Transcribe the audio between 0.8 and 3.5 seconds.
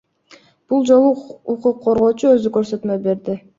жолу укук коргоочу өзү көрсөтмө берди.